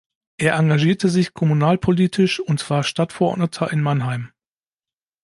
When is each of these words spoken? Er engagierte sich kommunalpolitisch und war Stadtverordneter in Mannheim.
Er 0.39 0.55
engagierte 0.55 1.09
sich 1.09 1.35
kommunalpolitisch 1.35 2.39
und 2.39 2.67
war 2.71 2.81
Stadtverordneter 2.83 3.71
in 3.71 3.83
Mannheim. 3.83 4.31